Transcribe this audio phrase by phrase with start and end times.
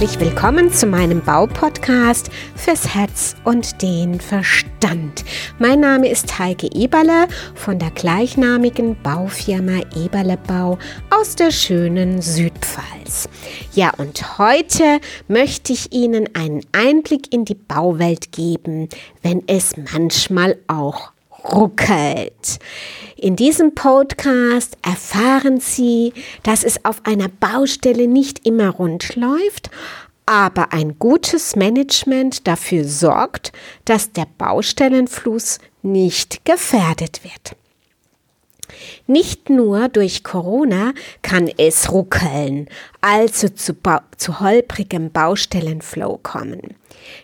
[0.00, 5.26] herzlich willkommen zu meinem Baupodcast fürs Herz und den Verstand.
[5.58, 10.78] Mein Name ist Heike Eberle von der gleichnamigen Baufirma Eberle Bau
[11.10, 13.28] aus der schönen Südpfalz.
[13.74, 18.88] Ja, und heute möchte ich Ihnen einen Einblick in die Bauwelt geben,
[19.20, 21.12] wenn es manchmal auch
[21.44, 22.58] ruckelt.
[23.16, 29.70] In diesem Podcast erfahren Sie, dass es auf einer Baustelle nicht immer rund läuft,
[30.26, 33.52] aber ein gutes Management dafür sorgt,
[33.84, 37.56] dass der Baustellenfluss nicht gefährdet wird.
[39.10, 40.92] Nicht nur durch Corona
[41.22, 42.68] kann es ruckeln,
[43.00, 46.76] also zu, ba zu holprigem Baustellenflow kommen.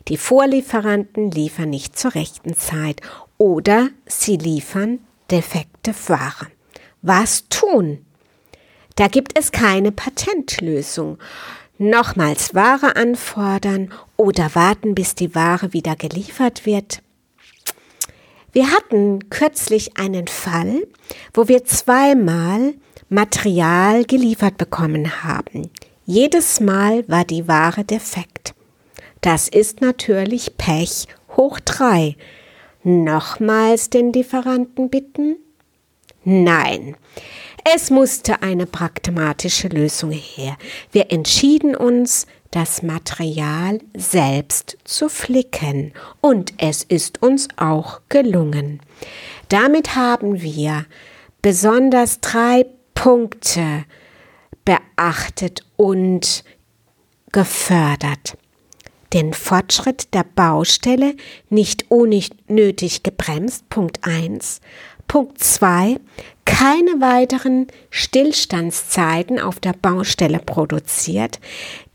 [0.08, 3.02] Die Vorlieferanten liefern nicht zur rechten Zeit
[3.38, 4.98] oder sie liefern
[5.30, 6.48] defekte Ware.
[7.02, 8.04] Was tun?
[8.96, 11.18] Da gibt es keine Patentlösung.
[11.78, 17.00] Nochmals Ware anfordern oder warten, bis die Ware wieder geliefert wird.
[18.56, 20.86] Wir hatten kürzlich einen Fall,
[21.34, 22.72] wo wir zweimal
[23.10, 25.68] Material geliefert bekommen haben.
[26.06, 28.54] Jedes Mal war die Ware defekt.
[29.20, 32.16] Das ist natürlich Pech hoch drei
[32.82, 35.36] nochmals den Lieferanten bitten?
[36.24, 36.96] Nein,
[37.74, 40.56] es musste eine pragmatische Lösung her.
[40.92, 48.80] Wir entschieden uns, das Material selbst zu flicken und es ist uns auch gelungen.
[49.48, 50.86] Damit haben wir
[51.42, 53.84] besonders drei Punkte
[54.64, 56.44] beachtet und
[57.32, 58.36] gefördert
[59.12, 61.14] den Fortschritt der Baustelle
[61.48, 63.68] nicht unnötig gebremst.
[63.68, 64.60] Punkt 1.
[65.08, 65.98] Punkt 2.
[66.44, 71.40] Keine weiteren Stillstandszeiten auf der Baustelle produziert,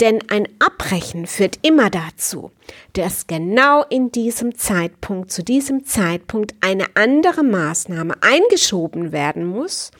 [0.02, 2.52] denn ein Abbrechen führt immer dazu,
[2.94, 9.92] dass genau in diesem Zeitpunkt, zu diesem Zeitpunkt eine andere Maßnahme eingeschoben werden muss.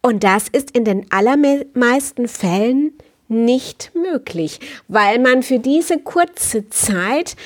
[0.00, 2.92] Und das ist in den allermeisten Fällen
[3.28, 7.36] nicht möglich, weil man für diese kurze Zeit,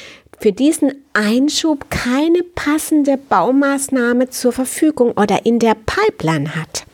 [0.42, 6.84] für diesen Einschub keine passende Baumaßnahme zur Verfügung oder in der Pipeline hat.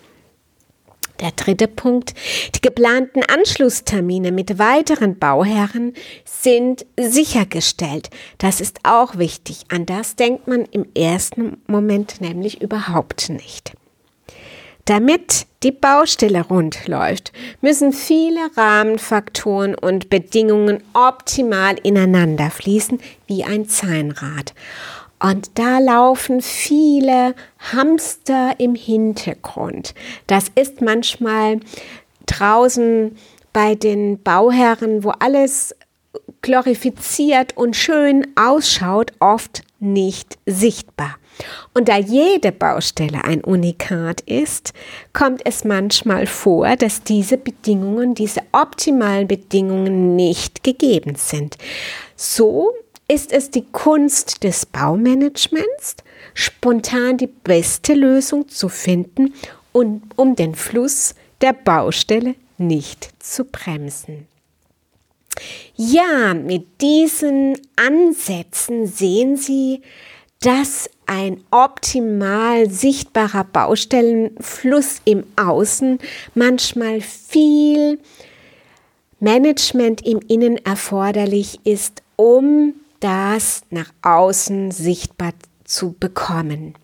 [1.21, 2.13] Der dritte Punkt.
[2.55, 5.95] Die geplanten Anschlusstermine mit weiteren Bauherren
[6.27, 8.11] sind sichergestellt.
[8.37, 9.65] Das ist auch wichtig.
[9.71, 13.73] An das denkt man im ersten Moment nämlich überhaupt nicht.
[14.89, 23.69] Damit die Baustelle rund läuft, müssen viele Rahmenfaktoren und Bedingungen optimal ineinander fließen wie ein
[23.69, 24.55] Zahnrad.
[25.21, 27.35] Und da laufen viele
[27.71, 29.95] Hamster im Hintergrund.
[30.27, 31.61] Das ist manchmal
[32.25, 33.15] draußen
[33.53, 35.77] bei den Bauherren, wo alles
[36.41, 41.17] glorifiziert und schön ausschaut, oft nicht sichtbar.
[41.75, 44.73] Und da jede Baustelle ein Unikat ist,
[45.13, 51.57] kommt es manchmal vor, dass diese Bedingungen, diese optimalen Bedingungen nicht gegeben sind.
[52.17, 52.73] So
[53.09, 55.97] ist es die Kunst des Baumanagements,
[56.35, 59.35] spontan die beste Lösung zu finden
[59.73, 64.27] und um den Fluss der Baustelle nicht zu bremsen.
[65.77, 69.83] Ja, mit diesen Ansätzen sehen Sie,
[70.41, 75.99] dass ein optimal sichtbarer Baustellenfluss im Außen
[76.35, 77.99] manchmal viel
[79.21, 85.33] Management im Innen erforderlich ist, um das nach außen sichtbar
[85.65, 86.75] zu bekommen.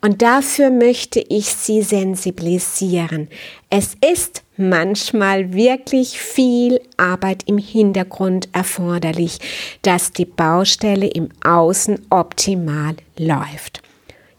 [0.00, 3.28] Und dafür möchte ich Sie sensibilisieren.
[3.70, 9.38] Es ist manchmal wirklich viel Arbeit im Hintergrund erforderlich,
[9.82, 13.82] dass die Baustelle im Außen optimal läuft.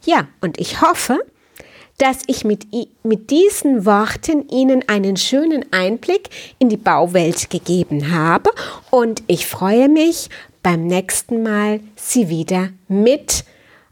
[0.06, 1.20] Ja, und ich hoffe,
[2.00, 2.66] dass ich mit,
[3.04, 8.52] mit diesen Worten Ihnen einen schönen Einblick in die Bauwelt gegeben habe
[8.90, 10.30] und ich freue mich
[10.64, 13.44] beim nächsten Mal Sie wieder mit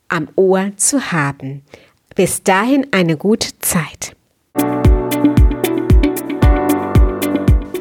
[0.09, 1.63] am Ohr zu haben.
[2.15, 4.15] Bis dahin eine gute Zeit.